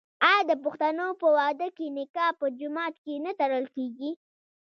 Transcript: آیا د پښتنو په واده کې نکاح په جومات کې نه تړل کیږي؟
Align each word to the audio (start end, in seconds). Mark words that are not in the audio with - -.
آیا 0.29 0.41
د 0.49 0.53
پښتنو 0.63 1.07
په 1.21 1.27
واده 1.37 1.67
کې 1.77 1.85
نکاح 1.97 2.31
په 2.39 2.45
جومات 2.59 2.93
کې 3.03 3.13
نه 3.25 3.31
تړل 3.39 3.65
کیږي؟ 3.75 4.11